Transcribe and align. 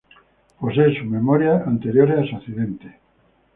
Posee 0.59 0.97
sus 0.97 1.05
memorias 1.05 1.61
anteriores 1.67 2.17
a 2.17 2.27
su 2.27 2.35
accidente. 2.35 2.97